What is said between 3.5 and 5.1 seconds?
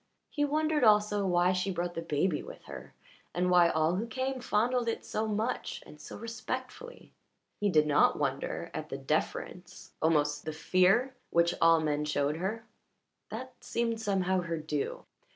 why all who came fondled it